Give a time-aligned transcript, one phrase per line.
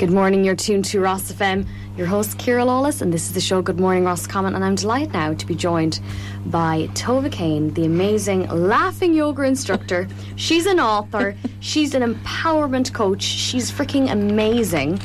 [0.00, 1.66] Good morning, you're tuned to Ross FM.
[1.94, 4.54] Your host, Ciara Lawless, and this is the show Good Morning Roscommon.
[4.54, 6.00] And I'm delighted now to be joined
[6.46, 10.08] by Tova Kane, the amazing laughing yoga instructor.
[10.36, 15.02] She's an author, she's an empowerment coach, she's freaking amazing.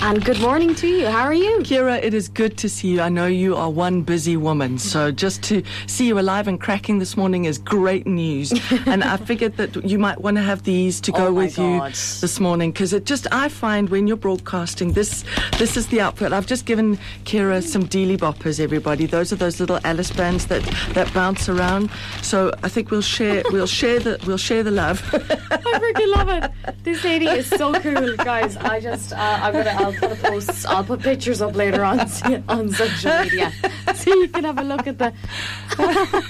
[0.00, 1.06] And good morning to you.
[1.06, 1.62] How are you?
[1.62, 3.00] Ciara, it is good to see you.
[3.00, 6.98] I know you are one busy woman, so just to see you alive and cracking
[6.98, 8.52] this morning is great news.
[8.86, 11.84] and I figured that you might want to have these to go Oh with God.
[11.86, 11.90] you
[12.20, 15.24] this morning because it just I find when you're broadcasting this
[15.58, 16.32] this is the outfit.
[16.32, 18.58] I've just given Ciara some deely boppers.
[18.58, 20.62] Everybody, those are those little Alice bands that
[20.94, 21.90] that bounce around.
[22.22, 25.00] So I think we'll share we'll share the we'll share the love.
[25.14, 26.50] I freaking love it.
[26.82, 28.56] This lady is so cool, guys.
[28.56, 32.00] I just, uh, I'm gonna, I'll put a post, I'll put pictures up later on
[32.48, 33.52] on social media,
[33.94, 35.12] so you can have a look at the.
[35.78, 36.22] oh,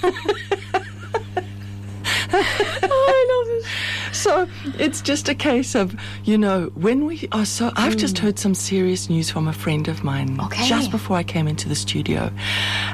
[2.33, 3.65] I love it.
[4.13, 4.47] So
[4.79, 7.71] it's just a case of, you know, when we are so.
[7.75, 8.19] I've just mm.
[8.19, 10.67] heard some serious news from a friend of mine Okay.
[10.67, 12.31] just before I came into the studio.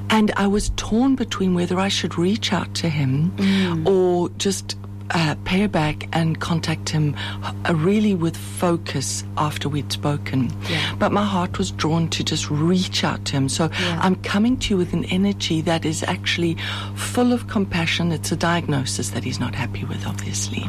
[0.10, 3.88] And I was torn between whether I should reach out to him mm.
[3.88, 4.76] or just.
[5.12, 10.52] Uh, pay back and contact him uh, really with focus after we'd spoken.
[10.70, 10.96] Yeah.
[11.00, 13.50] But my heart was drawn to just reach out to him.
[13.50, 14.00] So Yeah.
[14.04, 16.58] I'm coming to you with an energy that is actually
[16.96, 18.12] full of compassion.
[18.12, 20.64] It's a diagnosis that he's not happy with, obviously.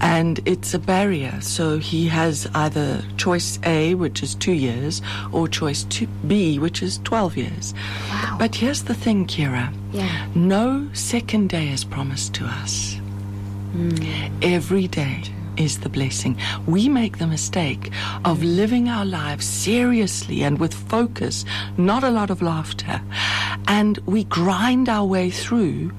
[0.00, 1.40] And it's a barrier.
[1.40, 6.82] So he has either choice A, which is two years, or choice two, B, which
[6.82, 7.74] is 12 years.
[8.10, 8.36] Wow.
[8.38, 9.72] But here's the thing, Ciara.
[9.92, 10.26] Yeah.
[10.34, 12.96] No second day is promised to us.
[13.74, 14.30] Mm.
[14.42, 15.22] Every day
[15.56, 16.36] is the blessing.
[16.66, 17.90] We make the mistake
[18.24, 21.44] of living our lives seriously and with focus,
[21.76, 23.00] not a lot of laughter.
[23.68, 25.92] And we grind our way through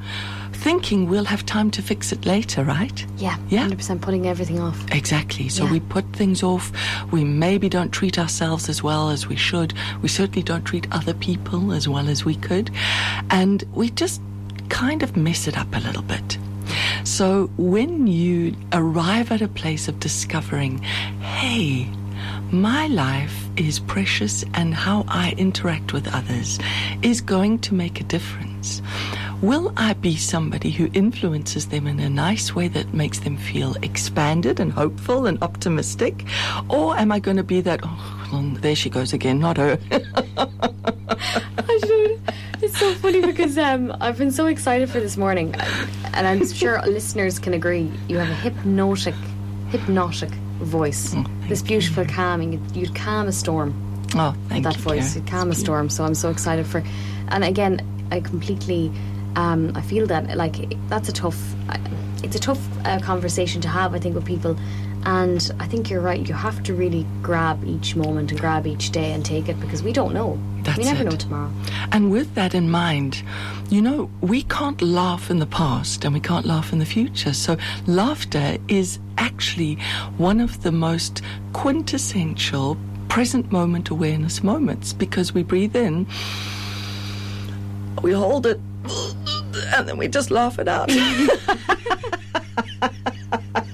[0.51, 3.05] thinking we'll have time to fix it later, right?
[3.17, 3.67] Yeah, Yeah.
[3.67, 4.83] 100% putting everything off.
[4.91, 5.47] Exactly.
[5.47, 5.71] So Yeah.
[5.73, 6.71] we put things off.
[7.11, 9.73] We maybe don't treat ourselves as well as we should.
[10.01, 12.71] We certainly don't treat other people as well as we could.
[13.29, 14.21] And we just
[14.69, 16.37] kind of mess it up a little bit.
[17.03, 20.79] So when you arrive at a place of discovering,
[21.21, 21.87] hey,
[22.51, 26.59] my life is precious and how I interact with others
[27.01, 28.81] is going to make a difference.
[29.41, 33.75] Will I be somebody who influences them in a nice way that makes them feel
[33.81, 36.25] expanded and hopeful and optimistic?
[36.69, 39.77] Or am I going to be that, oh, there she goes again, not her?
[41.57, 42.21] I should.
[42.61, 45.53] It's so funny because um, I've been so excited for this morning,
[46.13, 47.91] and I'm sure listeners can agree.
[48.07, 49.15] You have a hypnotic,
[49.69, 50.29] hypnotic
[50.59, 51.15] voice.
[51.47, 52.63] this beautiful calming.
[52.73, 53.73] You'd calm a storm.
[54.15, 54.81] oh, thank that you.
[54.81, 55.15] voice.
[55.15, 55.89] You'd calm a storm.
[55.89, 56.83] So I'm so excited for.
[57.29, 58.91] And again, I completely.
[59.35, 60.55] Um, I feel that like
[60.87, 61.39] that's a tough.
[62.23, 63.93] It's a tough uh, conversation to have.
[63.93, 64.57] I think with people.
[65.05, 66.27] And I think you're right.
[66.27, 69.83] You have to really grab each moment and grab each day and take it because
[69.83, 70.39] we don't know.
[70.63, 71.05] That's we never it.
[71.05, 71.51] know tomorrow.
[71.91, 73.21] And with that in mind,
[73.69, 77.33] you know, we can't laugh in the past and we can't laugh in the future.
[77.33, 77.55] So
[77.85, 79.75] laughter is actually
[80.17, 81.21] one of the most
[81.53, 82.77] quintessential
[83.07, 86.07] present moment awareness moments because we breathe in,
[88.01, 88.59] we hold it,
[89.75, 90.89] and then we just laugh it out.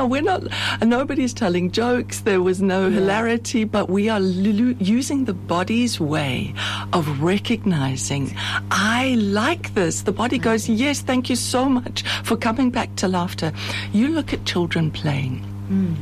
[0.00, 0.44] Now we're not.
[0.80, 2.20] Nobody's telling jokes.
[2.20, 6.54] There was no hilarity, but we are lu- using the body's way
[6.94, 8.34] of recognizing.
[8.70, 10.00] I like this.
[10.00, 10.42] The body mm.
[10.42, 13.52] goes, yes, thank you so much for coming back to laughter.
[13.92, 15.44] You look at children playing.
[15.68, 15.96] Mm.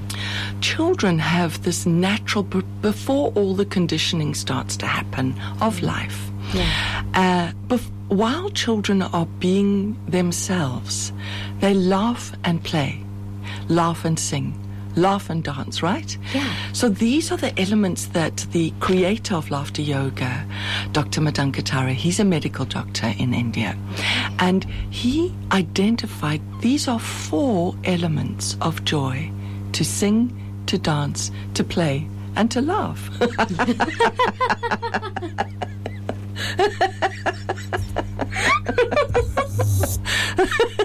[0.61, 5.83] Children have this natural b- before all the conditioning starts to happen of mm.
[5.83, 6.31] life.
[6.55, 7.03] Yeah.
[7.15, 11.13] Uh, bef- while children are being themselves,
[11.59, 13.03] they laugh and play,
[13.69, 14.55] laugh and sing,
[14.97, 16.17] laugh and dance, right?
[16.35, 16.53] Yeah.
[16.73, 20.47] So these are the elements that the creator of laughter yoga,
[20.93, 21.21] Dr.
[21.21, 23.77] Madan Kataria, he's a medical doctor in India,
[24.39, 29.31] and he identified these are four elements of joy
[29.73, 30.35] to sing,
[30.67, 33.11] to dance, to play, and to laugh.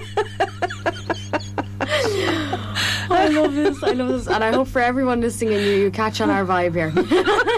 [3.41, 3.83] love this.
[3.83, 6.75] I love this, and I hope for everyone listening, you you catch on our vibe
[6.75, 6.93] here.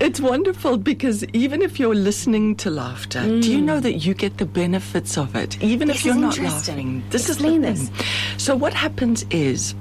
[0.00, 3.64] It's wonderful because even if you're listening to laughter, do you mm.
[3.64, 5.62] know that you get the benefits of it?
[5.62, 7.02] Even This if you're not laughing.
[7.10, 8.06] This Explain is this.
[8.36, 9.74] So what happens is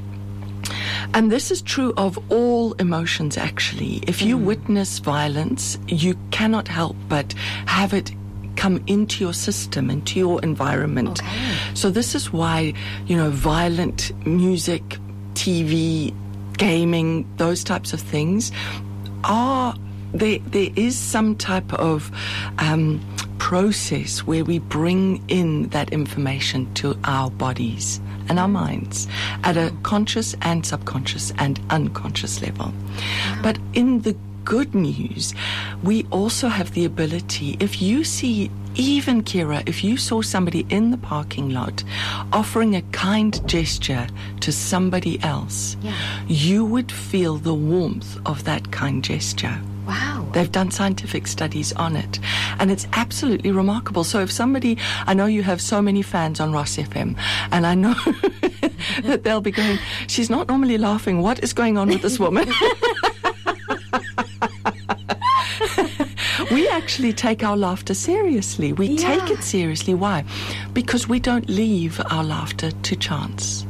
[1.14, 3.98] and this is true of all emotions actually.
[4.08, 4.44] If you mm.
[4.44, 7.34] witness violence, you cannot help but
[7.66, 8.12] have it
[8.56, 11.22] come into your system, into your environment.
[11.22, 11.56] Okay.
[11.74, 12.74] So this is why,
[13.08, 15.00] you know, violent music,
[15.34, 16.14] TV,
[16.58, 18.52] gaming, those types of things
[19.24, 19.76] are
[20.14, 22.12] there, there is some type of
[22.60, 23.02] um,
[23.40, 28.00] process where we bring in that information to our bodies
[28.30, 29.08] and our minds
[29.44, 32.72] at a conscious and subconscious and unconscious level.
[33.42, 34.16] But in the
[34.46, 35.34] good news,
[35.84, 40.90] we also have the ability, if you see even Ciara, if you saw somebody in
[40.92, 41.84] the parking lot
[42.32, 44.08] offering a kind gesture
[44.42, 45.94] to somebody else, Yeah.
[46.28, 49.60] you would feel the warmth of that kind gesture.
[49.88, 50.26] Wow.
[50.34, 52.20] They've done scientific studies on it,
[52.58, 54.04] and it's absolutely remarkable.
[54.06, 57.16] So, if somebody, I know you have so many fans on Ross FM,
[57.52, 57.94] and I know
[59.04, 61.22] that they'll be going, She's not normally laughing.
[61.22, 62.50] What is going on with this woman?
[66.54, 68.74] we actually take our laughter seriously.
[68.74, 69.94] We take it seriously.
[69.94, 70.24] Why?
[70.74, 73.66] Because we don't leave our laughter to chance.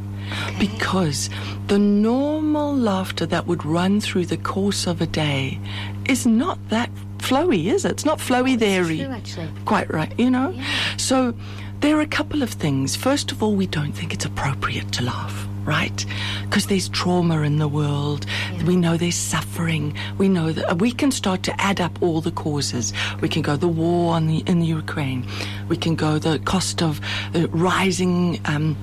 [0.59, 1.29] Because
[1.67, 5.59] the normal laughter that would run through the course of a day
[6.07, 6.89] is not that
[7.19, 7.91] flowy, is it?
[7.91, 8.57] It's not flowy
[9.11, 9.49] actually.
[9.65, 10.53] Quite right, you know?
[10.97, 11.33] So
[11.79, 12.95] there are a couple of things.
[12.95, 15.47] First of all, we don't think it's appropriate to laugh.
[15.63, 16.05] Right?
[16.43, 18.25] Because there's trauma in the world.
[18.65, 19.95] We know there's suffering.
[20.17, 22.93] We know that we can start to add up all the causes.
[23.21, 25.25] We can go the war on the, in the Ukraine.
[25.69, 26.99] We can go the cost of
[27.31, 28.75] the rising um,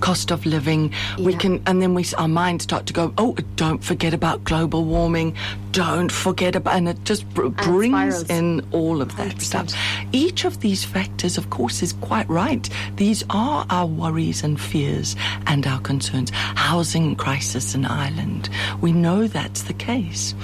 [0.00, 0.92] cost of living.
[1.18, 3.12] We can, and then we our minds start to go.
[3.18, 5.36] Oh, don't forget about global warming.
[5.72, 8.30] Don't forget about, and it just br- brings spirals.
[8.30, 9.42] in all of that 100%.
[9.42, 9.74] stuff.
[10.12, 12.68] Each of these factors, of course, is quite right.
[12.96, 15.16] These are our worries and fears
[15.46, 16.30] and our concerns.
[16.30, 18.48] Housing crisis in Ireland.
[18.80, 20.34] We know that's the case.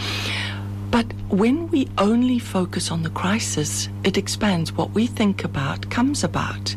[0.93, 4.73] But when we only focus on the crisis, it expands.
[4.73, 6.77] What we think about comes about.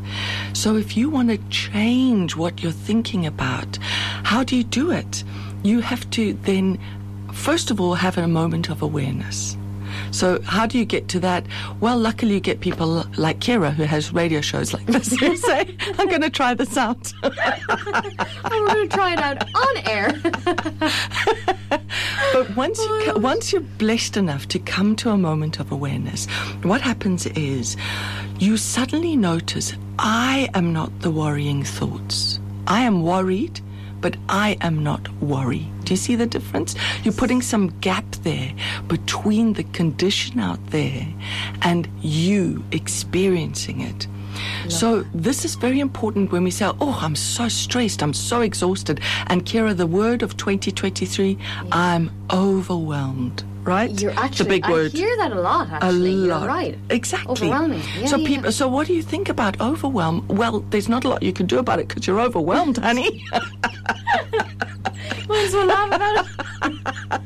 [0.54, 3.78] So if you want to change what you're thinking about,
[4.24, 5.26] how do you do it?
[5.64, 6.80] You have to then,
[7.34, 9.58] first of all, have a moment of awareness.
[10.12, 11.46] So how do you get to that?
[11.80, 15.76] Well, luckily you get people like Ciara who has radio shows like this who say,
[15.98, 17.14] I'm going to try this out.
[17.24, 17.32] Oh,
[18.50, 20.12] we're going to try it out on air.
[22.34, 26.26] But once you oh once you're blessed enough to come to a moment of awareness,
[26.64, 27.78] what happens is
[28.40, 32.40] you suddenly notice I am not the worrying thoughts.
[32.68, 33.62] I am worried,
[34.02, 35.68] but I am not worry.
[35.84, 36.76] Do you see the difference?
[37.04, 38.52] You're putting some gap there
[38.88, 41.08] between the condition out there
[41.62, 44.08] and you experiencing it.
[44.68, 49.00] So this is very important when we say, "Oh, I'm so stressed, I'm so exhausted."
[49.28, 51.38] And Ciara, the word of 2023,
[51.72, 53.44] I'm overwhelmed.
[53.66, 53.90] Right?
[54.02, 54.94] You're It's a big word.
[54.94, 56.40] I hear that a lot, Actually, a lot.
[56.42, 56.78] You're right.
[56.92, 57.32] Exactly.
[57.32, 57.82] Overwhelming.
[58.00, 58.28] Yeah, so yeah.
[58.28, 58.52] people.
[58.52, 60.24] So what do you think about overwhelm?
[60.28, 63.26] Well, there's not a lot you can do about it because you're overwhelmed, honey.
[65.28, 66.26] Might as well laugh about
[66.64, 67.22] it.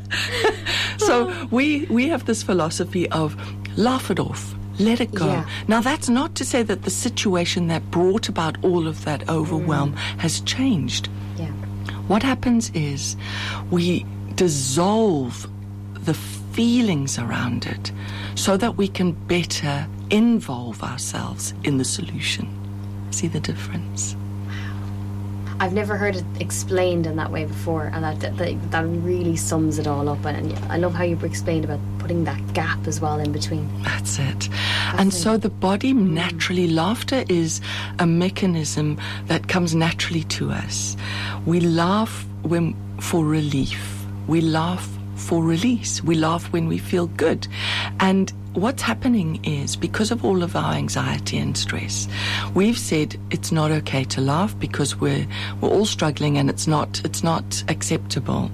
[0.97, 3.35] so we we have this philosophy of
[3.77, 4.55] laugh it off.
[4.79, 5.25] Let it go.
[5.25, 5.45] Yeah.
[5.67, 9.91] Now, that's not to say that the situation that brought about all of that overwhelm
[9.93, 9.97] Mm.
[10.19, 11.09] has changed.
[11.37, 11.51] Yeah.
[12.07, 13.17] What happens is
[13.71, 15.49] we dissolve
[16.09, 17.91] the feelings around it
[18.33, 22.47] so that we can better involve ourselves in the solution.
[23.11, 24.15] See the difference?
[25.59, 29.77] I've never heard it explained in that way before, and that that, that really sums
[29.77, 30.25] it all up.
[30.25, 33.69] And, and I love how you explained about putting that gap as well in between.
[33.83, 34.49] That's it.
[34.97, 37.61] And so the body naturally, laughter is
[37.99, 38.97] a mechanism
[39.27, 40.97] that comes naturally to us.
[41.45, 44.07] We laugh when for relief.
[44.25, 44.89] We laugh
[45.19, 46.03] for release.
[46.03, 47.47] We laugh when we feel good.
[47.99, 52.07] And what's happening is because of all of our anxiety and stress,
[52.55, 55.27] we've said it's not okay to laugh because we're
[55.61, 58.51] we're all struggling and it's not it's not acceptable.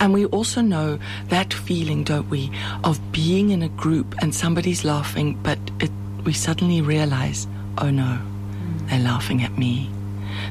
[0.00, 2.50] And we also know that feeling, don't we,
[2.82, 5.90] of being in a group and somebody's laughing, but it,
[6.24, 7.46] we suddenly realize,
[7.78, 8.18] oh no,
[8.86, 9.90] they're laughing at me.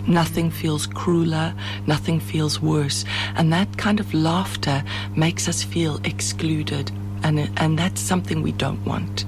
[0.07, 1.53] Nothing feels crueler,
[1.87, 3.05] nothing feels worse.
[3.35, 4.83] And that kind of laughter
[5.15, 6.91] makes us feel excluded.
[7.23, 9.25] And, and that's something we don't want.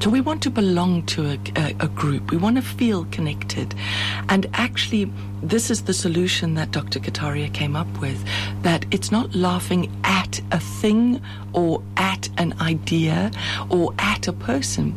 [0.00, 2.30] So we want to belong to a, a, a group.
[2.30, 3.74] We want to feel connected.
[4.28, 5.10] And actually,
[5.42, 6.98] this is the solution that Dr.
[6.98, 8.24] Kataria came up with
[8.62, 11.20] that it's not laughing at a thing
[11.52, 13.30] or at an idea
[13.68, 14.94] or at a person.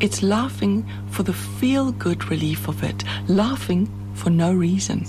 [0.00, 5.06] It's laughing for the feel good relief of it, laughing for no reason.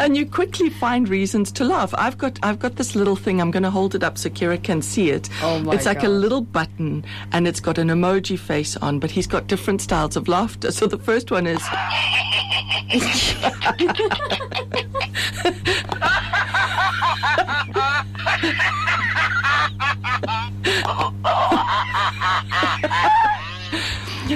[0.00, 1.94] and and you quickly find reasons to laugh.
[1.96, 3.40] I've got I've got this little thing.
[3.40, 5.28] I'm going to hold it up so Ciara can see it.
[5.40, 8.98] Oh my It's like a little button, and it's got an emoji face on.
[8.98, 10.72] But he's got different styles of laughter.
[10.72, 11.62] So the first one is.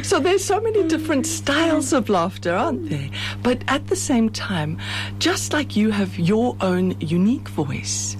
[0.02, 3.10] So there's so many different styles of laughter, aren't there?
[3.42, 4.78] But at the same time,
[5.18, 8.16] just like you have your own unique voice,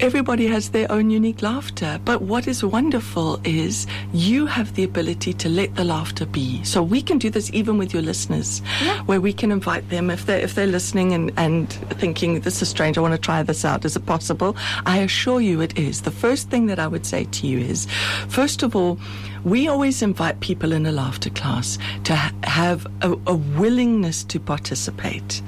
[0.00, 2.00] everybody has their own unique laughter.
[2.04, 6.62] But what is wonderful is you have the ability to let the laughter be.
[6.64, 8.60] So we can do this even with your listeners,
[9.06, 12.68] where we can invite them if they're if they're listening and, and thinking this is
[12.68, 13.84] strange, I want to try this out.
[13.84, 14.56] Is it possible?
[14.86, 16.02] I assure you it is.
[16.02, 17.86] The first thing that I would say to you is,
[18.28, 18.98] first of all,
[19.44, 24.40] we always invite people in a laughter class to ha- have a, a willingness to
[24.40, 25.42] participate.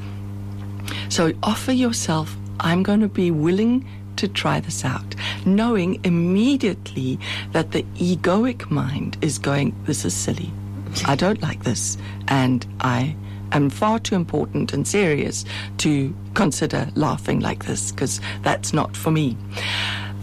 [1.08, 7.18] So offer yourself, I'm going to be willing to try this out, knowing immediately
[7.52, 10.50] that the egoic mind is going, This is silly.
[11.06, 11.96] I don't like this.
[12.28, 13.16] And I
[13.52, 15.44] am far too important and serious
[15.78, 19.36] to consider laughing like this because that's not for me.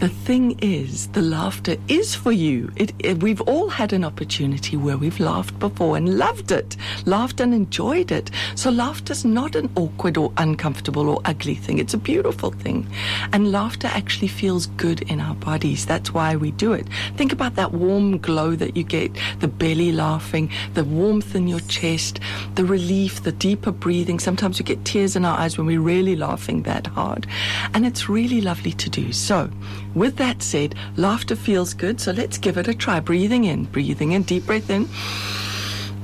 [0.00, 2.72] The thing is, the laughter is for you.
[2.76, 7.38] It, it- we've all had an opportunity where we've laughed before and loved it, laughed
[7.38, 8.30] and enjoyed it.
[8.54, 11.78] So laughter's not an awkward or uncomfortable or ugly thing.
[11.78, 12.88] It's a beautiful thing.
[13.34, 15.84] And laughter actually feels good in our bodies.
[15.84, 16.86] That's why we do it.
[17.18, 21.60] Think about that warm glow that you get, the belly laughing, the warmth in your
[21.60, 22.20] chest,
[22.54, 24.18] the relief, the deeper breathing.
[24.18, 27.26] Sometimes we get tears in our eyes when we're really laughing that hard.
[27.74, 29.12] And it's really lovely to do.
[29.12, 29.50] So,
[29.94, 33.00] with that said, laughter feels good, so let's give it a try.
[33.00, 34.86] Breathing in, breathing in, deep breath in.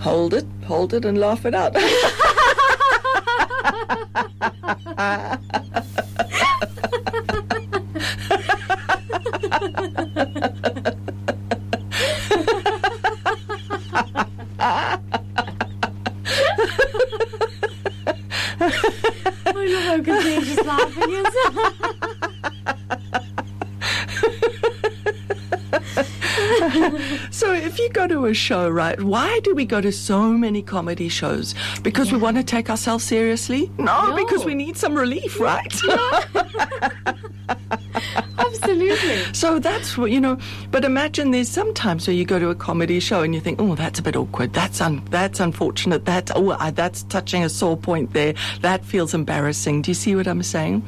[0.01, 1.77] Hold it, hold it, and laugh it out.
[28.27, 31.55] a show, right, why do we go to so many comedy shows?
[31.83, 33.71] Because we want to take ourselves seriously?
[33.79, 34.17] No, No.
[34.17, 35.73] because we need some relief, right?
[38.39, 39.33] Absolutely.
[39.35, 40.39] So that's what you know.
[40.71, 43.75] But imagine there's sometimes where you go to a comedy show and you think, oh,
[43.75, 44.53] that's a bit awkward.
[44.53, 46.05] That's un- that's unfortunate.
[46.05, 48.35] That's oh, I, that's touching a sore point there.
[48.61, 49.83] That feels embarrassing.
[49.83, 50.83] Do you see what I'm saying?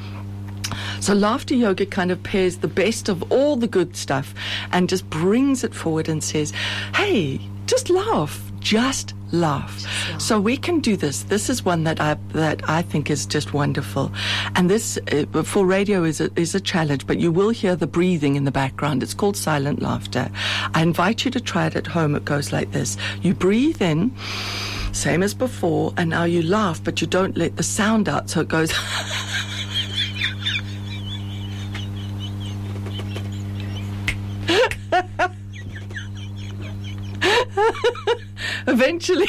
[1.00, 4.34] So laughter yoga kind of pairs the best of all the good stuff
[4.72, 6.52] and just brings it forward and says,
[6.94, 9.86] "Hey, just laugh, just laugh."
[10.20, 11.24] So we can do this.
[11.24, 14.10] This is one that I that I think is just wonderful,
[14.54, 17.06] and this uh, for radio is a, is a challenge.
[17.06, 19.02] But you will hear the breathing in the background.
[19.02, 20.30] It's called silent laughter.
[20.74, 22.14] I invite you to try it at home.
[22.14, 24.12] It goes like this: you breathe in.
[24.92, 28.40] Same as before, and now you laugh, but you don't let the sound out, so
[28.40, 28.72] it goes.
[38.68, 39.26] eventually.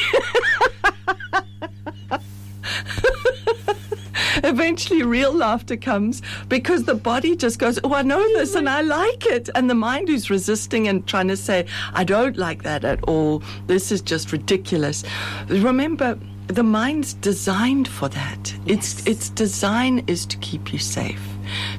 [4.42, 8.80] Eventually real laughter comes because the body just goes oh i know this and i
[8.80, 9.50] like it.
[9.54, 13.42] And the mind who's resisting and trying to say i don't like that at all.
[13.66, 15.04] This is just ridiculous.
[15.48, 18.54] Remember the mind's designed for that.
[18.66, 21.22] Its its design is to keep you safe.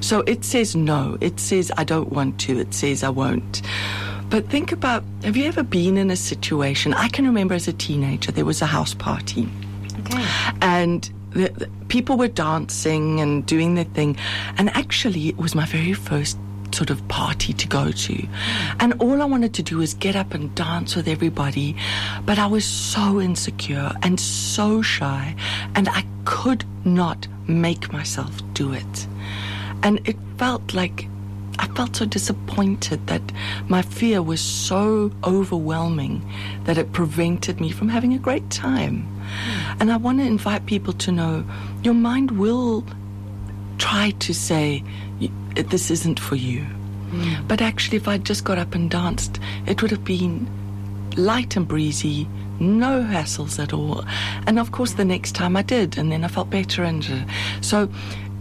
[0.00, 1.18] So it says no.
[1.20, 2.58] It says i don't want to.
[2.58, 3.62] It says i won't
[4.32, 6.94] but think about have you ever been in a situation?
[6.94, 9.46] I can remember as a teenager, there was a house party
[10.00, 10.24] Okay.
[10.62, 14.16] and the, the people were dancing and doing their thing.
[14.58, 16.38] And actually, it was my very first
[16.72, 18.26] sort of party to go to.
[18.80, 21.76] And all I wanted to do was get up and dance with everybody.
[22.24, 25.36] But I was so insecure and so shy,
[25.74, 29.06] and I could not make myself do it.
[29.82, 31.08] And it felt like
[31.62, 33.22] I felt so disappointed that
[33.68, 36.28] my fear was so overwhelming
[36.64, 39.06] that it prevented me from having a great time.
[39.78, 41.44] And I want to invite people to know
[41.84, 42.84] your mind will
[43.78, 44.82] try to say,
[45.54, 46.66] this isn't for you.
[47.46, 50.48] But actually, if I'd just got up and danced, it would have been
[51.16, 52.26] light and breezy,
[52.58, 54.02] no hassles at all.
[54.46, 56.82] And of course, the next time I did, and then I felt better.
[56.82, 57.88] And uh, so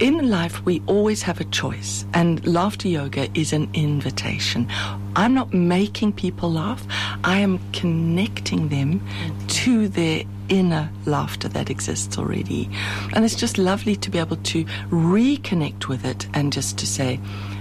[0.02, 4.68] in life, we always have a choice, and laughter yoga is an invitation.
[5.16, 6.84] I'm not making people laugh,
[7.24, 9.06] I am connecting them
[9.48, 12.68] to their inner laughter that exists already.
[13.14, 17.20] And it's just lovely to be able to reconnect with it and just to say,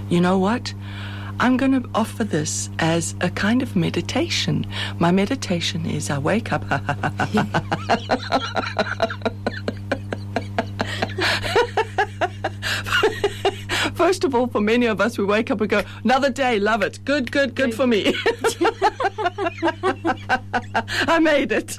[0.09, 0.73] you know what?
[1.39, 4.65] I'm going to offer this as a kind of meditation.
[4.97, 6.65] My meditation is I wake up.
[14.01, 16.81] First of all, for many of us, we wake up and go, another day, love
[16.81, 17.05] it.
[17.05, 18.07] Good, good, good for me.
[21.07, 21.77] I made it.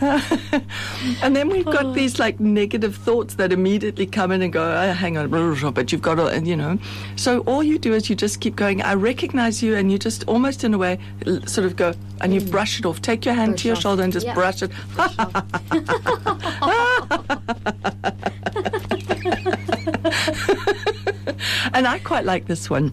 [1.22, 4.92] and then we've got these like negative thoughts that immediately come in and go, oh,
[4.92, 5.28] hang on,
[5.74, 6.78] but you've got to, and you know.
[7.16, 10.24] So all you do is you just keep going, I recognize you, and you just
[10.28, 10.98] almost in a way
[11.46, 13.02] sort of go, and you brush it off.
[13.02, 13.82] Take your hand Brush to your off.
[13.82, 14.34] shoulder and just Yeah.
[14.34, 14.70] brush it.
[21.74, 22.92] and I quite like this one.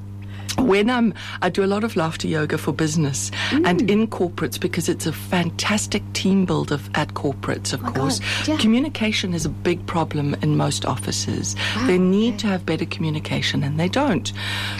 [0.57, 3.89] When I'm, I do a lot of laughter yoga for business and Mm.
[3.89, 8.19] in corporates because it's a fantastic team builder at corporates, of my course.
[8.19, 8.57] God, yeah.
[8.57, 11.55] Communication is a big problem in most offices.
[11.87, 14.31] they need to have better communication and they don't.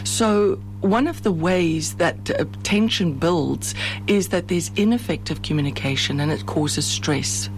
[0.04, 3.74] So, one of the ways that uh, tension builds
[4.08, 7.50] is that there's ineffective communication and it causes stress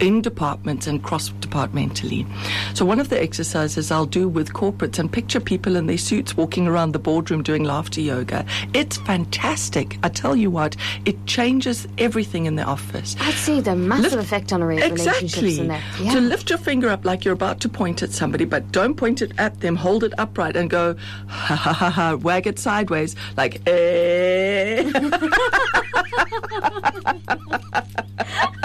[0.00, 2.26] in departments and cross departmentally.
[2.74, 6.36] So, one of the exercises I'll do with corporates and picture people in their suits
[6.36, 8.44] walking around the boardroom doing laughter yoga.
[8.74, 9.98] It's fantastic.
[10.02, 13.16] I tell you what, it changes everything in the office.
[13.20, 15.58] I'd say the massive Lift- effect on a re- relationships Exactly.
[15.60, 15.82] in there.
[16.12, 19.22] To lift your finger up like you're about to point at somebody, but don't point
[19.22, 19.76] it at them.
[19.76, 20.94] Hold it upright and go,
[21.28, 24.90] ha ha ha ha, wag it sideways, like, eh.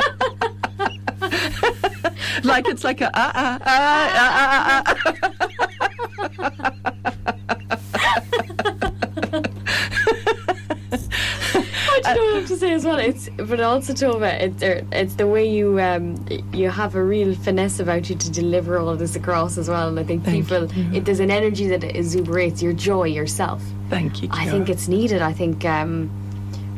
[2.43, 6.23] like it's like a ah ah ah ah ah.
[11.93, 12.99] What do you know what I have to say as well?
[12.99, 14.61] It's but also Tova, it's
[14.91, 16.23] it's the way you um
[16.53, 19.87] you have a real finesse about you to deliver all of this across as well.
[19.87, 23.61] And I think Thank people, it, there's an energy that exuberates your joy yourself.
[23.89, 24.29] Thank you.
[24.31, 24.51] I Ciara.
[24.51, 25.21] think it's needed.
[25.21, 26.09] I think, um,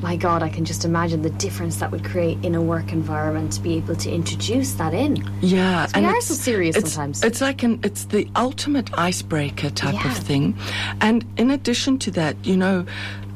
[0.01, 3.53] my God, I can just imagine the difference that would create in a work environment
[3.53, 5.27] to be able to introduce that in.
[5.41, 7.23] Yeah, we are so serious it's, sometimes.
[7.23, 10.11] It's like an it's the ultimate icebreaker type Yeah.
[10.11, 10.55] of thing,
[11.01, 12.85] and in addition to that, you know,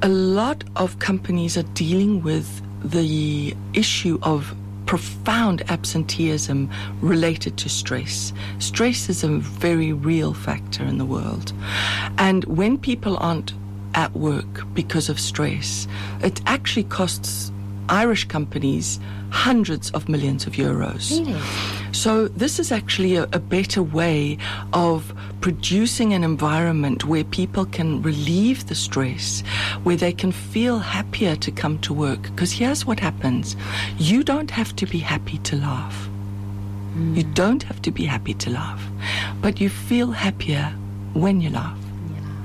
[0.01, 4.53] a lot of companies are dealing with the issue of
[4.85, 6.67] profound absenteeism
[7.01, 8.33] related to stress.
[8.57, 11.53] Stress is a very real factor in the world,
[12.17, 13.53] and when people aren't
[13.95, 15.87] at work because of stress,
[16.21, 17.51] it actually costs
[17.89, 18.99] Irish companies
[19.31, 21.11] hundreds of millions of euros.
[21.11, 21.39] Really?
[21.91, 24.37] So, this is actually a, a better way
[24.73, 29.41] of producing an environment where people can relieve the stress,
[29.83, 32.21] where they can feel happier to come to work.
[32.21, 33.55] Because here's what happens
[33.97, 36.07] you don't have to be happy to laugh.
[36.95, 37.33] You hmm.
[37.33, 38.83] don't have to be happy to laugh,
[39.41, 40.73] but you feel happier
[41.13, 41.77] when you laugh.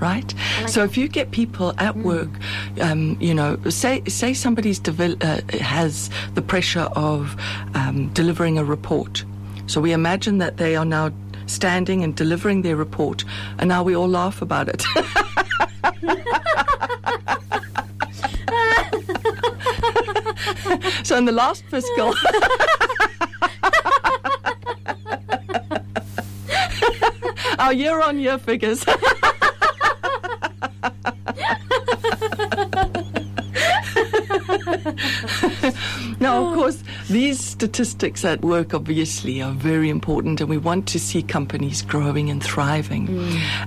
[0.00, 0.34] Right,
[0.66, 2.28] so if you get people at work,
[2.80, 7.36] um, you know, say say somebody's devel- uh, has the pressure of
[7.74, 9.24] um, delivering a report,
[9.66, 11.10] so we imagine that they are now
[11.46, 13.24] standing and delivering their report,
[13.58, 14.82] and now we all laugh about it.
[21.04, 22.14] so in the last fiscal.
[27.58, 28.84] Our year on year figures.
[36.20, 40.98] now, of course, these statistics at work obviously are very important, and we want to
[40.98, 43.08] see companies growing and thriving.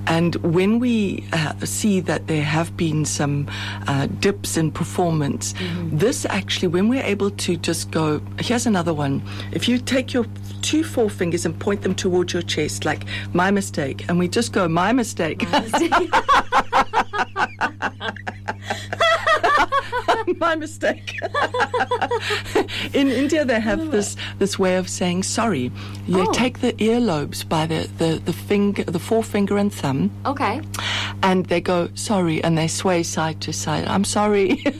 [0.07, 3.47] And when we uh, see that there have been some
[3.87, 5.53] uh, dips in performance,
[5.85, 9.21] this actually, when we're able to just go, here's another one.
[9.51, 10.25] If you take your
[10.61, 13.03] two forefingers and point them towards your chest, like
[13.33, 15.49] my mistake, and we just go, my mistake.
[15.49, 15.93] my mistake.
[22.93, 25.71] In India, they have this this way of saying sorry.
[26.07, 26.31] You Oh.
[26.33, 30.61] take the earlobes by the, the, the finger, the forefinger and thumb, Okay.
[31.23, 33.85] and they go sorry, and they sway side to side.
[33.87, 34.63] I'm sorry.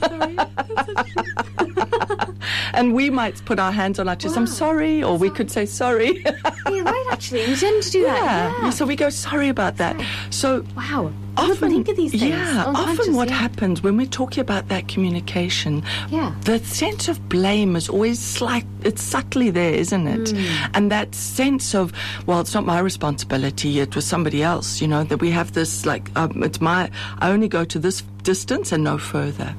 [2.74, 4.36] and we might put our hands on our chest.
[4.36, 6.24] I'm sorry, or we could say sorry.
[6.70, 7.46] You're right, actually.
[7.46, 8.14] We tend to do yeah.
[8.14, 8.58] that.
[8.62, 8.70] Yeah.
[8.70, 9.96] So we go sorry about that.
[10.30, 11.12] So Wow.
[11.38, 12.24] Often think of these things.
[12.24, 13.34] Yeah, often what yeah.
[13.34, 16.34] happens when we're talking about that communication, Yeah.
[16.42, 18.66] the sense of blame is always slight.
[18.82, 20.30] It's subtly there, isn't it?
[20.30, 20.70] Hmm.
[20.74, 21.92] And that sense of,
[22.26, 23.80] well, it's not my responsibility.
[23.80, 24.80] It was somebody else.
[24.80, 26.90] You know that we have this like um, it's my.
[27.18, 29.50] I only go to this distance and no further.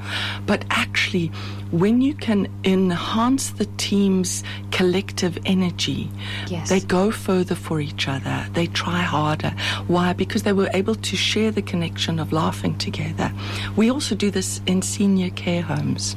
[0.46, 1.28] But actually,
[1.72, 6.02] when you can enhance the team's collective energy,
[6.48, 6.70] Yes.
[6.70, 8.38] they go further for each other.
[8.54, 9.54] They try harder.
[9.88, 10.14] Why?
[10.14, 13.32] Because they were able to share the connection of laughing together.
[13.76, 16.16] We also do this in senior care homes.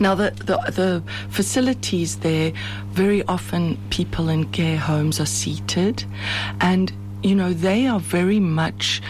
[0.00, 2.52] Now, the, the, the facilities there,
[2.92, 6.04] very often people in care homes are seated,
[6.60, 9.00] and, you know, they are very much,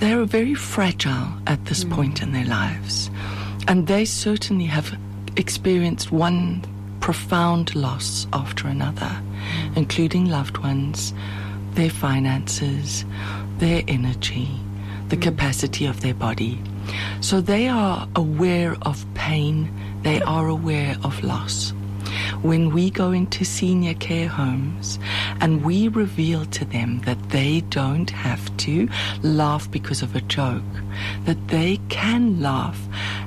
[0.00, 1.92] they're very fragile at this hmm.
[1.92, 3.10] point in their lives.
[3.68, 4.96] And they certainly have
[5.36, 6.64] experienced one
[7.00, 9.72] profound loss after another, hmm.
[9.76, 11.14] including loved ones,
[11.72, 13.04] their finances,
[13.58, 14.48] their energy,
[15.08, 15.22] the hmm.
[15.22, 16.60] capacity of their body.
[17.20, 21.72] So they are aware of pain, they are aware of loss.
[22.42, 24.98] When we go into senior care homes
[25.40, 28.88] and we reveal to them that they don't have to
[29.22, 30.62] laugh because of a joke,
[31.24, 32.78] that they can laugh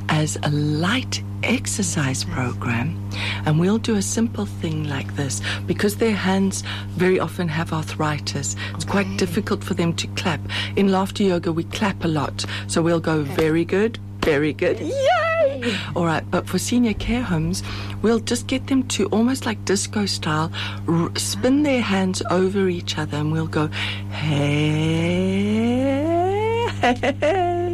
[0.10, 2.98] as a light exercise program,
[3.46, 5.42] and we'll do a simple thing like this.
[5.66, 8.56] Because their hands very often have arthritis.
[8.74, 10.40] It's quite difficult for them to clap.
[10.76, 14.80] In laughter yoga, we clap a lot, so we'll go very good, very good,
[15.62, 15.78] yay!
[15.96, 17.64] All right, but for senior care homes,
[18.02, 20.52] we'll just get them to almost like disco style
[20.88, 23.68] r- spin their hands over each other, and we'll go
[24.12, 25.38] hey.
[26.82, 27.68] hey.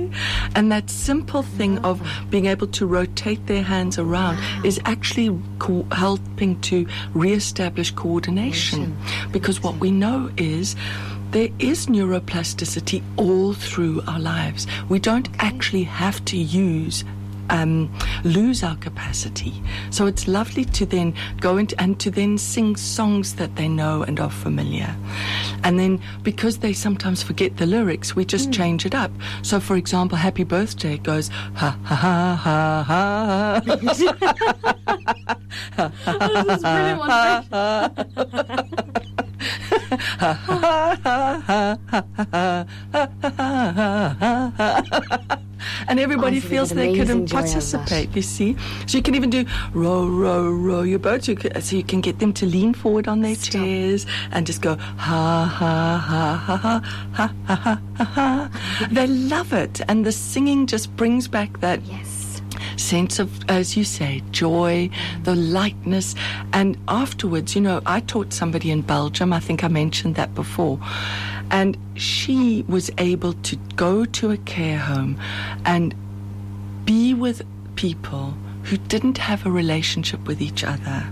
[0.55, 5.87] And that simple thing of being able to rotate their hands around is actually co-
[5.91, 8.95] helping to reestablish coordination.
[9.31, 10.75] Because what we know is
[11.31, 14.67] there is neuroplasticity all through our lives.
[14.89, 15.47] We don't mm-hmm.
[15.47, 17.03] actually have to use
[17.49, 17.91] um,
[18.23, 19.53] lose our capacity.
[19.89, 24.03] So it's lovely to then go into and to then sing songs that they know
[24.03, 24.95] and are familiar.
[25.63, 29.11] And then because they sometimes forget the lyrics, we just change it up.
[29.41, 33.61] So for example, Happy Birthday goes ha ha ha ha ha.
[33.67, 33.75] Oh,
[36.17, 36.99] this is brilliant
[39.15, 39.23] one.
[45.87, 47.87] and everybody Honestly, feels they can amazing joy out of that.
[47.87, 48.15] participate.
[48.15, 48.55] You see,
[48.87, 51.27] so you can even do row, row, row your boat.
[51.27, 53.61] You can, so you can get them to lean forward on their Stop.
[53.61, 56.81] chairs and just go ha ha ha ha ha
[57.13, 58.05] ha ha ha ha.
[58.05, 58.49] ha.
[58.91, 62.12] They love it, and the singing just brings back that Yes.
[62.77, 64.89] Sense of, as you say, joy,
[65.23, 66.15] the lightness.
[66.51, 70.79] And afterwards, you know, I taught somebody in Belgium, I think I mentioned that before,
[71.51, 75.19] and she was able to go to a care home
[75.65, 75.93] and
[76.85, 77.41] be with
[77.75, 78.33] people
[78.63, 81.05] who didn't have a relationship with each other.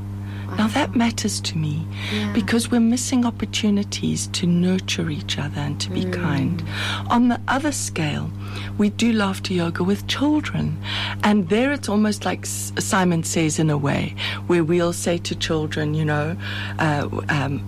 [0.58, 2.32] Now that matters to me Yeah.
[2.34, 6.62] because we're missing opportunities to nurture each other and to be kind.
[7.10, 8.30] On the other scale,
[8.78, 10.78] we do laughter yoga with children.
[11.24, 14.16] And there it's almost like S- Simon says in a way,
[14.48, 16.36] where we'll say to children, you know,
[16.80, 17.64] uh, um,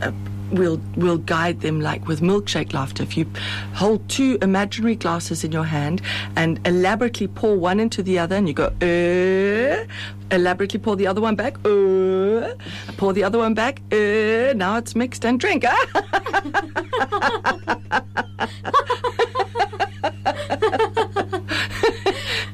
[0.00, 0.12] uh,
[0.52, 3.02] we'll we'll guide them like with milkshake laughter.
[3.02, 3.26] If you
[3.74, 6.02] hold two imaginary glasses in your hand
[6.36, 9.86] and elaborately pour one into the other, and you go, uh,
[10.34, 12.54] elaborately pour the other one back, uh,
[12.96, 15.64] pour the other one back, uh, now it's mixed and drink.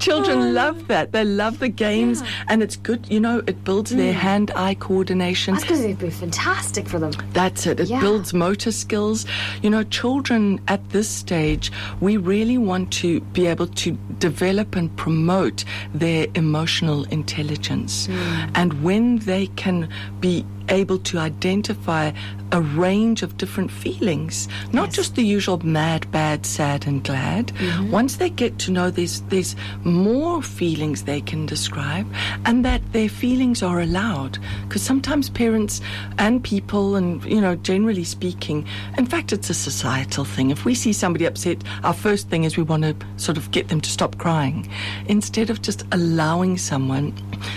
[0.04, 0.50] Children oh.
[0.50, 1.12] love that.
[1.12, 3.00] They love the games, and it's good.
[3.10, 4.16] You know, it builds their mm.
[4.26, 5.54] hand-eye coordination.
[5.54, 7.12] That's going to be fantastic for them.
[7.32, 7.80] That's it.
[7.80, 8.00] It Yeah.
[8.00, 9.24] builds motor skills.
[9.62, 14.94] You know, children at this stage, we really want to be able to develop and
[14.96, 15.64] promote
[15.94, 18.06] their emotional intelligence.
[18.08, 18.50] Mm.
[18.54, 19.88] And when they can
[20.20, 22.10] be able to identify
[22.54, 24.94] a range of different feelings, not Yes.
[24.96, 27.48] just the usual mad, bad, sad, and glad.
[27.48, 27.90] Mm-hmm.
[27.90, 32.06] Once they get to know there's there's more feelings they can describe,
[32.46, 35.80] and that their feelings are allowed, because sometimes parents
[36.18, 38.64] and people, and you know, generally speaking,
[38.96, 40.50] in fact, it's a societal thing.
[40.50, 43.68] If we see somebody upset, our first thing is we want to sort of get
[43.68, 44.68] them to stop crying,
[45.06, 47.12] instead of just allowing someone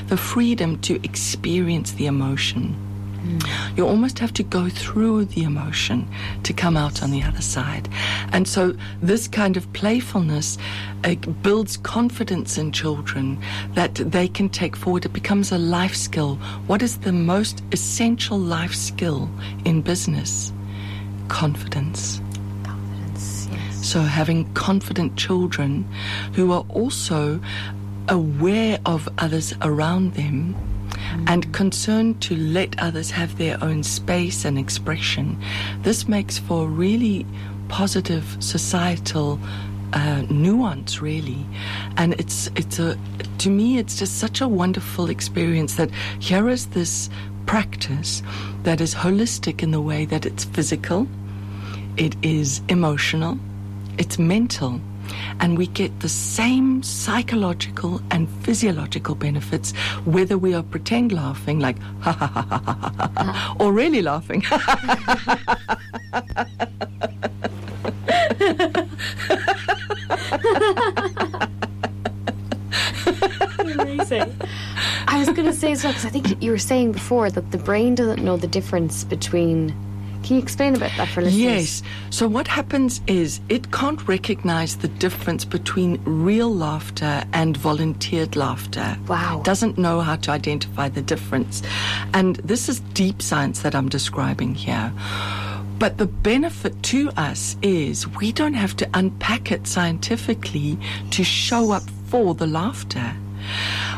[0.07, 2.75] the freedom to experience the emotion.
[3.75, 6.07] You almost have to go through the emotion
[6.43, 7.89] to come out on the other side.
[8.31, 10.57] And so, this kind of playfulness
[11.03, 13.39] uh, builds confidence in children
[13.73, 15.05] that they can take forward.
[15.05, 16.35] It becomes a life skill.
[16.67, 19.29] What is the most essential life skill
[19.65, 20.51] in business?
[21.27, 22.21] Confidence.
[22.63, 23.85] Confidence, yes.
[23.85, 25.87] So having confident children
[26.33, 27.39] who are also
[28.09, 30.55] aware of others around them
[31.25, 35.41] and concerned to let others have their own space and expression,
[35.81, 37.25] this makes for really
[37.69, 39.39] positive societal
[39.93, 41.45] uh, nuance, really.
[41.95, 42.97] And it's it's a
[43.39, 47.09] to me, it's just such a wonderful experience that here is this
[47.45, 48.21] practice
[48.63, 51.07] that is holistic in the way that it's physical,
[51.95, 53.39] it is emotional,
[53.97, 54.81] it's mental,
[55.39, 59.71] and we get the same psychological and physiological benefits
[60.05, 63.61] whether we are pretend laughing like ha ha ha ha ha ha, ha mm.
[63.61, 64.43] or really laughing
[73.59, 74.35] Amazing.
[75.07, 77.51] I was going to say as well because I think you were saying before that
[77.51, 79.75] the brain doesn't know the difference between
[80.27, 81.41] can you explain about that for listeners?
[81.41, 81.83] Yes.
[82.09, 88.97] So what happens is it can't recognize the difference between real laughter and volunteered laughter.
[89.07, 89.39] Wow.
[89.39, 91.63] It doesn't know how to identify the difference.
[92.13, 94.91] And this is deep science that I'm describing here.
[95.79, 100.77] But the benefit to us is we don't have to unpack it scientifically
[101.11, 103.15] to show up for the laughter.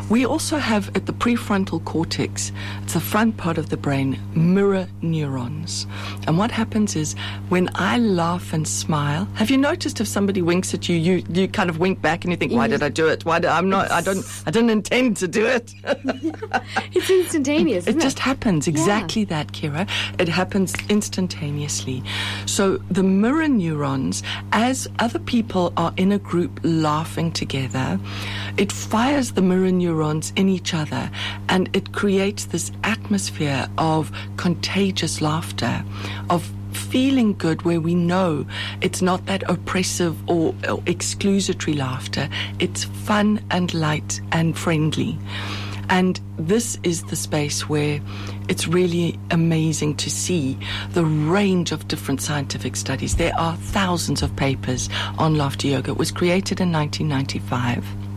[0.10, 2.52] We also have at the prefrontal cortex,
[2.84, 5.86] it's the front part of the brain, mirror neurons.
[6.26, 7.14] And what happens is
[7.50, 11.48] when I laugh and smile, have you noticed if somebody winks at you, you, you
[11.48, 13.24] kind of wink back and you think, why did I do it?
[13.24, 15.76] Why did, I'm not, I don't, I didn't intend to do it.
[16.94, 17.86] it's instantaneous.
[17.86, 18.68] It it just happens.
[18.68, 19.28] Exactly Yeah.
[19.44, 19.86] that, Ciara.
[20.18, 22.02] It happens instantaneously.
[22.48, 28.00] So the mirror neurons, as other people are in a group laughing together,
[28.58, 29.99] it fires the mirror neurons
[30.36, 31.10] in each other
[31.48, 35.84] and it creates this atmosphere of contagious laughter,
[36.30, 38.46] of feeling good where we know
[38.82, 40.82] it's not that oppressive or, or
[41.74, 42.30] laughter.
[42.60, 45.18] It's fun and light and friendly.
[45.90, 48.00] And this is the space where
[48.48, 50.58] it's really amazing to see
[50.92, 53.16] the range of different scientific studies.
[53.16, 55.92] There are thousands of papers on laughter yoga.
[55.92, 58.09] It was created in 1995.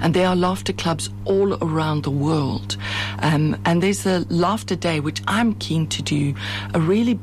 [0.00, 2.76] And there are laughter clubs all around the world.
[3.20, 6.34] Um, and there's a laughter day, which I'm keen to do
[6.74, 7.18] a really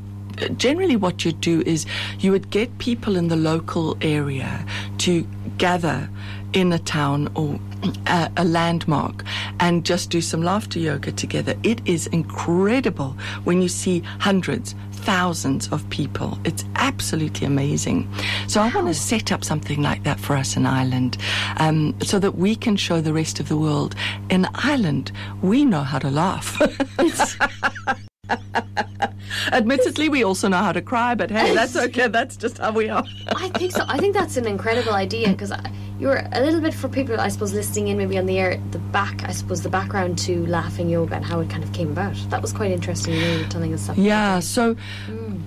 [0.56, 1.86] generally what you'd do is
[2.18, 4.64] you would get people in the local area
[4.98, 5.26] to
[5.58, 6.08] gather
[6.52, 7.60] in a town or
[8.06, 9.24] a, a landmark
[9.60, 11.54] and just do some laughter yoga together.
[11.62, 16.38] It is incredible when you see hundreds, thousands of people.
[16.44, 18.12] It's absolutely amazing.
[18.46, 21.18] So I want to set up something like that for us in Ireland
[21.58, 23.94] um, so that we can show the rest of the world
[24.30, 26.60] in Ireland we know how to laugh.
[29.52, 32.08] Admittedly, we also know how to cry, but hey, that's okay.
[32.08, 33.04] That's just how we are.
[33.34, 33.84] I think so.
[33.88, 35.52] I think that's an incredible idea because
[35.98, 38.78] you're a little bit for people, I suppose, listening in maybe on the air, the
[38.78, 42.14] back, I suppose, the background to laughing yoga and how it kind of came about.
[42.30, 43.14] That was quite interesting.
[43.14, 43.98] You were telling us that.
[43.98, 44.76] Yeah, so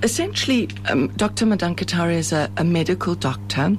[0.03, 1.45] essentially, um, Dr.
[1.45, 3.75] Madan Kataria is a, a medical doctor.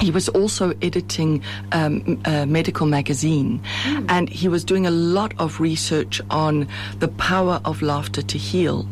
[0.00, 3.62] He was also editing um, a medical magazine,
[4.08, 8.86] and he was doing a lot of research on the power of laughter to heal.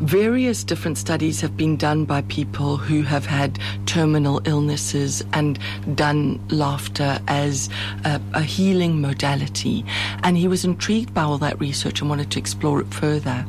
[0.00, 5.58] Various different studies have been done by people who have had terminal illnesses and
[5.94, 7.68] done laughter as
[8.04, 9.84] a, a healing modality.
[10.22, 13.46] And he was intrigued by all that research and wanted to explore it further.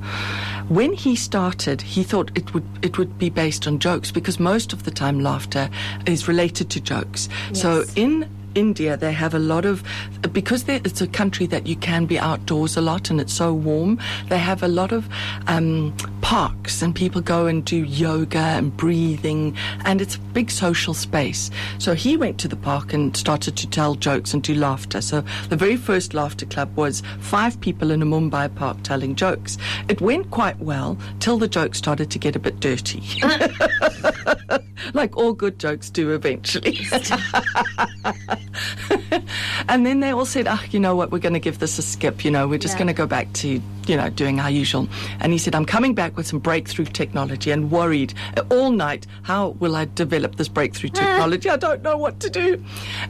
[0.71, 4.71] When he started, he thought it would it would be based on jokes because most
[4.71, 5.69] of the time laughter
[6.05, 7.27] is related to jokes.
[7.51, 9.83] So in India, they have a lot of
[10.31, 13.99] because it's a country that you can be outdoors a lot and it's so warm.
[14.29, 15.07] They have a lot of
[15.47, 20.93] um, parks and people go and do yoga and breathing, and it's a big social
[20.93, 21.51] space.
[21.77, 25.01] So he went to the park and started to tell jokes and do laughter.
[25.01, 29.57] So the very first laughter club was five people in a Mumbai park telling jokes.
[29.89, 33.03] It went quite well till the jokes started to get a bit dirty,
[34.93, 36.79] like all good jokes do eventually.
[39.69, 41.11] and then they all said, "Ah, you know what?
[41.11, 42.23] We're going to give this a skip.
[42.25, 42.79] You know, we're just Yeah.
[42.79, 44.87] going to go back to you know doing our usual."
[45.19, 48.13] And he said, "I'm coming back with some breakthrough technology." And worried
[48.49, 51.49] all night, how will I develop this breakthrough technology?
[51.49, 52.63] I don't know what to do.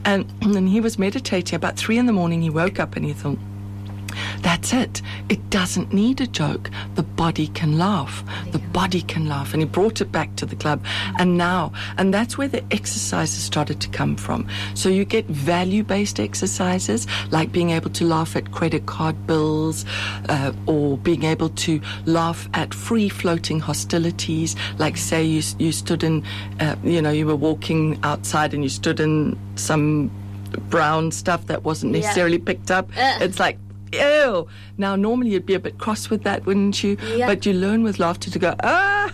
[0.04, 1.56] And, and then he was meditating.
[1.56, 3.38] About three in the morning, he woke up and he thought.
[4.40, 5.02] That's it.
[5.28, 6.70] It doesn't need a joke.
[6.94, 8.24] The body can laugh.
[8.52, 9.52] The body can laugh.
[9.52, 10.84] And he brought it back to the club.
[11.18, 14.46] And now, and that's where the exercises started to come from.
[14.74, 19.84] So you get value based exercises like being able to laugh at credit card bills
[20.28, 24.56] uh, or being able to laugh at free floating hostilities.
[24.78, 26.24] Like, say, you, you stood in,
[26.60, 30.10] uh, you know, you were walking outside and you stood in some
[30.68, 32.00] brown stuff that wasn't Yeah.
[32.00, 32.90] necessarily picked up.
[32.96, 33.58] It's like,
[33.92, 34.48] ew.
[34.78, 36.96] Now, normally you'd be a bit cross with that, wouldn't you?
[37.14, 37.26] Yeah.
[37.26, 39.10] But you learn with laughter to go, ah.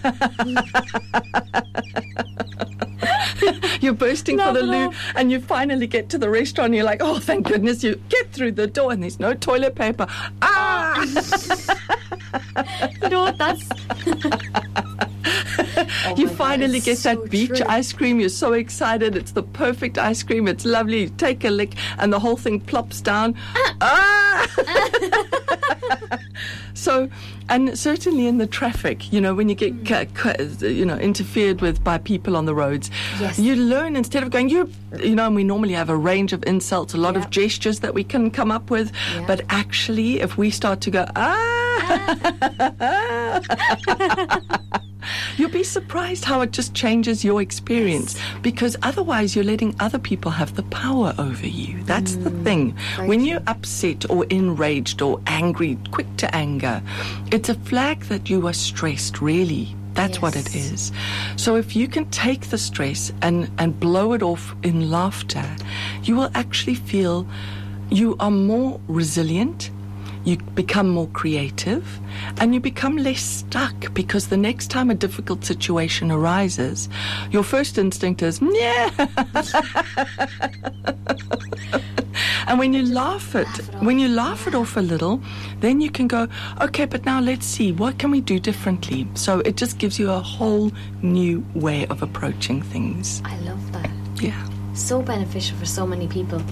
[3.80, 6.66] you're bursting for the loo, and you finally get to the restaurant.
[6.66, 9.74] And you're like, oh, thank goodness you get through the door, and there's no toilet
[9.74, 10.06] paper.
[10.42, 11.04] Ah!
[13.02, 13.38] You know what?
[13.38, 13.66] That's.
[16.16, 17.66] Oh you God, finally get so that beach true.
[17.68, 18.20] ice cream.
[18.20, 19.16] You're so excited.
[19.16, 20.48] It's the perfect ice cream.
[20.48, 21.02] It's lovely.
[21.02, 23.34] You take a lick, and the whole thing plops down.
[23.80, 24.46] ah!
[26.74, 27.08] so,
[27.48, 31.82] and certainly in the traffic, you know, when you get ca- you know interfered with
[31.82, 32.90] by people on the roads,
[33.20, 33.38] Yes.
[33.38, 36.42] you learn instead of going you you know, and we normally have a range of
[36.44, 37.20] insults, a lot Yeah.
[37.24, 39.24] of gestures that we can come up with, Yeah.
[39.26, 41.67] but actually, if we start to go ah.
[45.36, 50.30] You'll be surprised how it just changes your experience because otherwise you're letting other people
[50.32, 51.82] have the power over you.
[51.84, 52.72] That's the thing.
[52.72, 56.82] Mm, very When you're upset or enraged or angry, quick to anger,
[57.30, 59.74] it's a flag that you are stressed, really.
[59.94, 60.92] That's what it is.
[61.36, 65.44] So if you can take the stress and, and blow it off in laughter,
[66.04, 67.26] you will actually feel
[67.90, 69.70] you are more resilient,
[70.24, 72.00] you become more creative,
[72.38, 76.88] and you become less stuck because the next time a difficult situation arises,
[77.30, 78.90] your first instinct is, yeah.
[82.46, 85.20] and when you laugh it, Laugh it when you laugh it off a little,
[85.60, 86.28] then you can go,
[86.60, 89.06] okay, but now let's see, what can we do differently?
[89.14, 93.22] So it just gives you a whole new way of approaching things.
[93.24, 93.90] I love that.
[94.20, 94.48] Yeah.
[94.74, 96.42] So beneficial for so many people.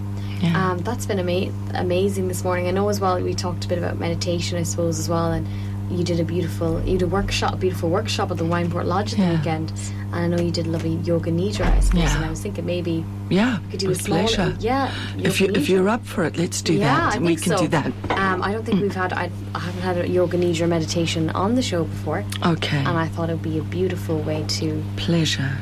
[0.40, 0.70] Yeah.
[0.72, 2.68] Um, that's been ama- amazing this morning.
[2.68, 5.32] I know as well we talked a bit about meditation, I suppose, as well.
[5.32, 5.46] And
[5.90, 9.12] you did a beautiful, you did a workshop, a beautiful workshop at the Wineport Lodge
[9.14, 9.30] at Yeah.
[9.32, 9.72] the weekend.
[10.12, 12.02] And I know you did a lovely yoga nidra, I suppose.
[12.02, 12.16] Yeah.
[12.16, 14.56] And I was thinking maybe Yeah, we could do a small, pleasure.
[14.60, 14.90] yeah.
[15.18, 17.56] If you if you're up for it, let's do yeah, that, I and we can
[17.56, 17.58] so.
[17.58, 17.92] do that.
[18.10, 21.54] Um, I don't think we've had, I, I haven't had a yoga nidra meditation on
[21.54, 22.24] the show before.
[22.44, 25.56] Okay, And I thought it would be a beautiful way to pleasure.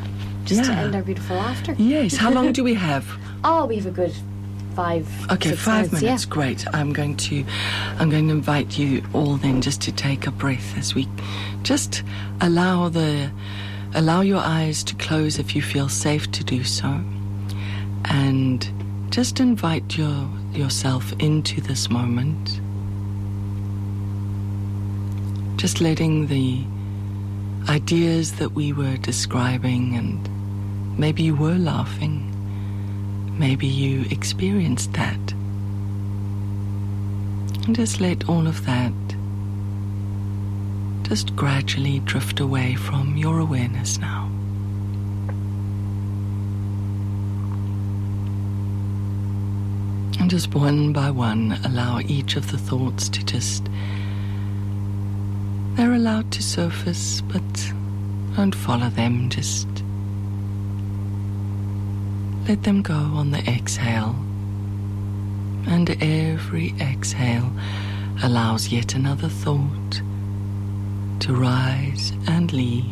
[0.46, 1.74] just to end our beautiful laughter.
[1.78, 2.16] Yes.
[2.16, 3.06] How long do we have?
[3.46, 4.14] Oh, we have a good
[4.74, 5.30] five.
[5.30, 6.02] Okay, five minutes.
[6.02, 6.24] minutes.
[6.24, 6.66] Great.
[6.74, 7.44] I'm going to,
[7.98, 11.08] I'm going to invite you all then just to take a breath as we,
[11.62, 12.02] just
[12.40, 13.30] allow the,
[13.94, 17.00] allow your eyes to close if you feel safe to do so,
[18.06, 18.70] and
[19.10, 22.60] just invite your yourself into this moment.
[25.56, 26.64] Just letting the
[27.68, 32.33] ideas that we were describing and maybe you were laughing
[33.38, 35.32] Maybe you experienced that.
[37.66, 38.92] And just let all of that
[41.02, 44.30] just gradually drift away from your awareness now.
[50.20, 53.68] And just one by one, allow each of the thoughts to just.
[55.74, 57.72] They're allowed to surface, but
[58.36, 59.28] don't follow them.
[59.28, 59.68] Just
[62.48, 64.14] let them go on the exhale.
[65.66, 67.50] And every exhale
[68.22, 70.02] allows yet another thought
[71.20, 72.84] to rise and leave.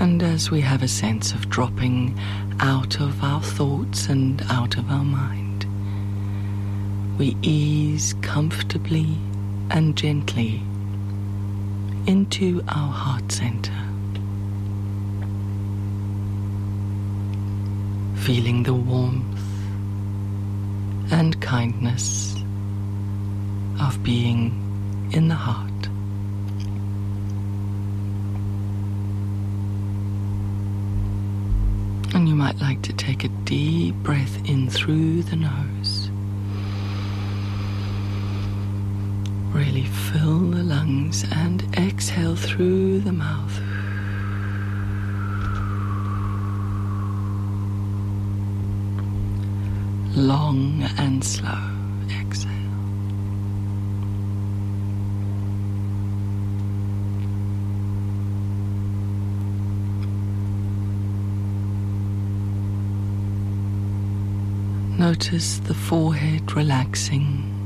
[0.00, 2.18] And as we have a sense of dropping
[2.60, 5.64] out of our thoughts and out of our mind,
[7.18, 9.16] we ease comfortably
[9.70, 10.62] and gently
[12.06, 13.72] into our heart center.
[18.16, 19.38] Feeling the warmth
[21.10, 22.34] and kindness
[23.80, 24.52] of being
[25.12, 25.68] in the heart.
[32.14, 35.97] And you might like to take a deep breath in through the nose.
[40.12, 43.60] fill the lungs and exhale through the mouth.
[50.16, 51.60] Long and slow
[52.10, 52.54] exhale.
[64.98, 67.57] Notice the forehead relaxing.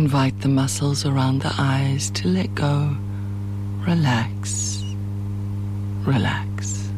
[0.00, 2.96] Invite the muscles around the eyes to let go.
[3.86, 4.82] Relax.
[6.06, 6.88] Relax.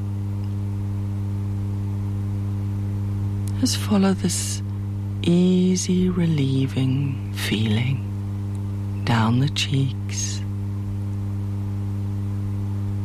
[3.59, 4.63] Just follow this
[5.23, 7.99] easy, relieving feeling
[9.05, 10.41] down the cheeks.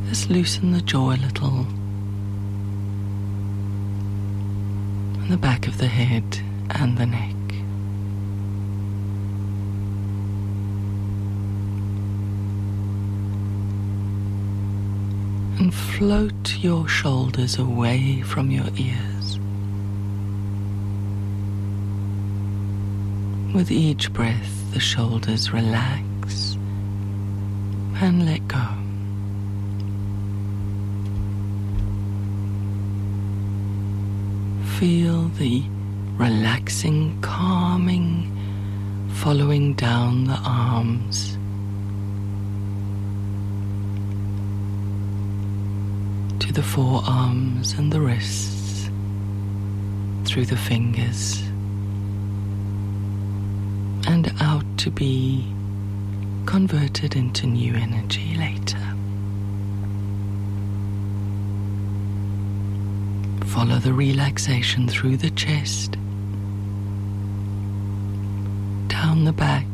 [0.09, 1.65] Just loosen the jaw a little.
[5.21, 6.39] And the back of the head
[6.69, 7.36] and the neck.
[15.71, 19.39] Float your shoulders away from your ears.
[23.53, 26.55] With each breath, the shoulders relax
[27.99, 28.67] and let go.
[34.77, 35.63] Feel the
[36.17, 38.31] relaxing, calming
[39.17, 41.37] following down the arms.
[46.39, 48.89] To the forearms and the wrists,
[50.25, 51.43] through the fingers,
[54.07, 55.45] and out to be
[56.47, 58.81] converted into new energy later.
[63.45, 65.91] Follow the relaxation through the chest,
[68.87, 69.67] down the back,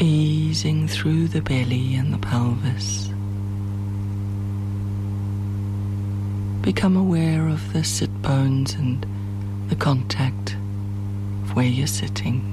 [0.00, 3.09] easing through the belly and the pelvis.
[6.62, 9.06] Become aware of the sit bones and
[9.68, 10.54] the contact
[11.42, 12.44] of where you're sitting.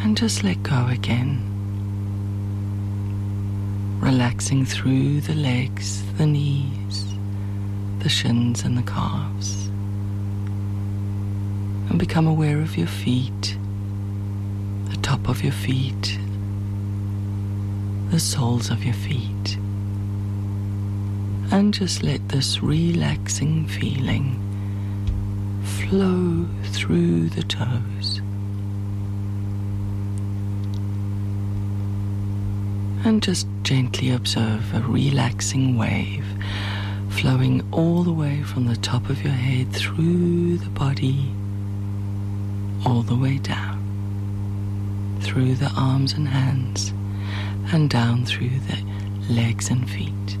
[0.00, 1.48] And just let go again
[4.02, 7.04] relaxing through the legs, the knees,
[8.00, 9.66] the shins, and the calves.
[11.88, 13.56] And become aware of your feet,
[14.90, 16.18] the top of your feet,
[18.10, 19.56] the soles of your feet.
[21.52, 24.40] And just let this relaxing feeling
[25.62, 28.20] flow through the toes.
[33.04, 36.24] and just gently observe a relaxing wave
[37.08, 41.30] flowing all the way from the top of your head through the body,
[42.86, 43.78] all the way down,
[45.20, 46.92] through the arms and hands,
[47.72, 48.78] and down through the
[49.28, 50.38] legs and feet.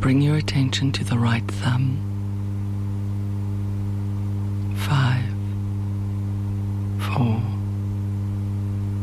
[0.00, 1.98] Bring your attention to the right thumb.
[4.86, 5.24] Five,
[7.14, 7.40] four,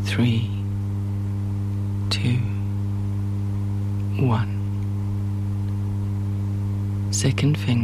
[0.06, 0.52] three,
[2.12, 2.38] two,
[4.24, 4.60] one.
[7.12, 7.81] Second finger,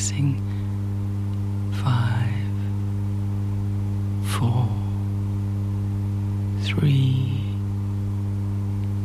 [0.00, 0.40] relaxing.
[1.84, 2.34] Five,
[4.32, 4.68] four,
[6.62, 7.42] three,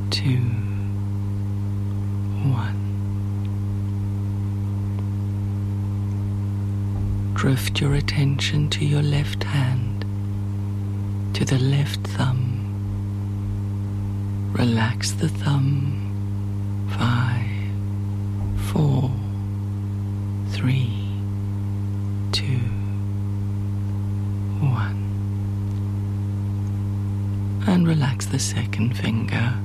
[0.09, 0.37] two,
[2.49, 2.81] one.
[7.33, 10.05] Drift your attention to your left hand,
[11.35, 12.61] to the left thumb.
[14.53, 15.91] Relax the thumb.
[16.97, 17.45] Five,
[18.71, 19.11] four,
[28.35, 29.64] the second finger.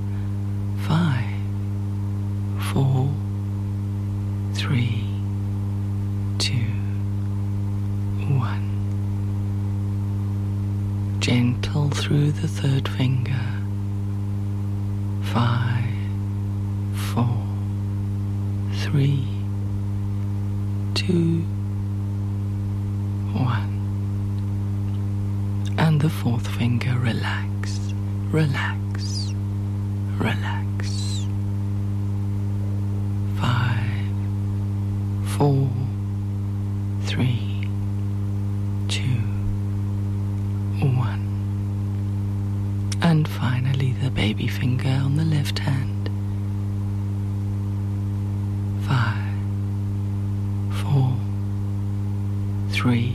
[52.80, 53.12] Three,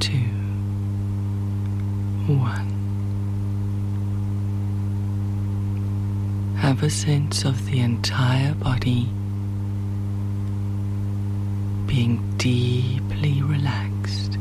[0.00, 0.16] two,
[2.26, 2.70] one.
[6.56, 9.10] Have a sense of the entire body
[11.86, 14.38] being deeply relaxed.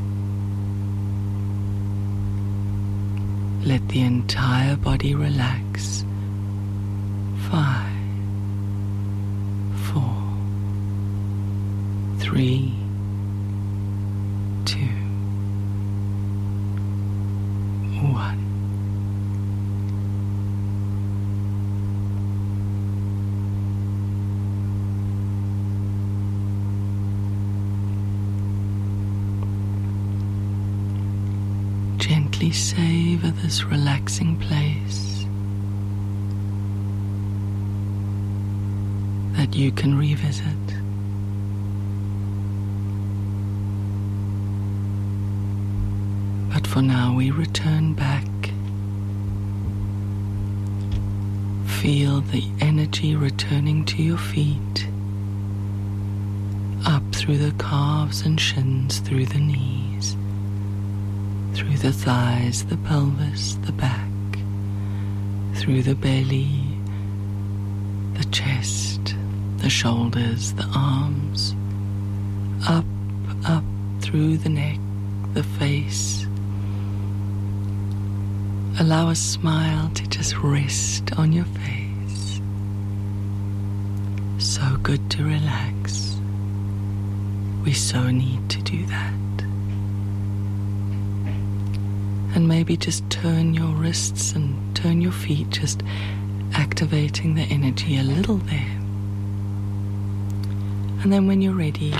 [3.66, 6.06] Let the entire body relax.
[7.50, 7.92] Five,
[9.92, 10.24] four,
[12.20, 12.81] three,
[33.52, 35.26] this relaxing place
[39.36, 40.46] that you can revisit.
[46.54, 48.26] But for now, we return back.
[51.82, 54.88] Feel the energy returning to your feet,
[56.86, 59.91] up through the calves and shins, through the knees
[61.62, 64.10] through the thighs, the pelvis, the back,
[65.54, 66.50] through the belly,
[68.16, 69.16] the chest,
[69.58, 71.54] the shoulders, the arms,
[72.68, 72.84] up,
[73.46, 73.64] up
[74.00, 74.80] through the neck,
[75.34, 76.26] the face.
[78.80, 82.42] Allow a smile to just rest on your face.
[84.40, 86.18] So good to relax.
[87.64, 89.21] We so need to do that.
[92.34, 95.84] And maybe just turn your wrists and turn your feet, just
[96.54, 98.78] activating the energy a little there.
[101.02, 101.94] And then when you're ready,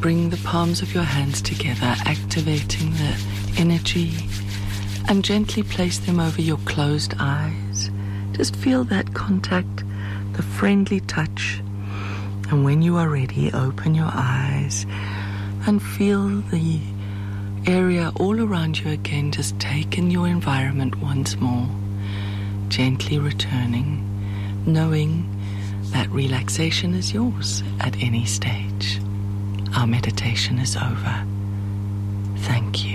[0.00, 3.16] bring the palms of your hands together, activating the
[3.56, 4.12] energy,
[5.08, 7.90] and gently place them over your closed eyes.
[8.32, 9.82] Just feel that contact,
[10.34, 11.60] the friendly touch.
[12.50, 14.86] And when you are ready, open your eyes
[15.66, 16.80] and feel the
[17.68, 21.68] area all around you again, just take in your environment once more,
[22.68, 24.04] gently returning,
[24.66, 25.28] knowing
[25.92, 29.00] that relaxation is yours at any stage.
[29.76, 31.26] Our meditation is over.
[32.38, 32.87] Thank you.